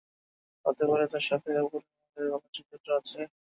হতে 0.65 0.83
পারে 0.89 1.05
তার 1.07 1.23
সাথে 1.29 1.49
উপরিমহলের 1.67 2.27
ভালো 2.31 2.47
যোগসূত্র 2.55 2.87
আছে। 2.99 3.19